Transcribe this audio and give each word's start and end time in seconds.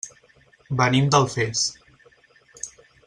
Venim 0.79 1.11
d'Alfés. 1.15 1.63